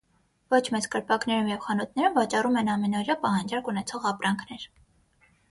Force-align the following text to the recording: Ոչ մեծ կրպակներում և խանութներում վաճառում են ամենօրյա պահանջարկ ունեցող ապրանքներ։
Ոչ 0.51 0.61
մեծ 0.75 0.87
կրպակներում 0.95 1.51
և 1.51 1.61
խանութներում 1.65 2.15
վաճառում 2.21 2.57
են 2.63 2.73
ամենօրյա 2.77 3.17
պահանջարկ 3.27 3.71
ունեցող 3.75 4.11
ապրանքներ։ 4.15 4.67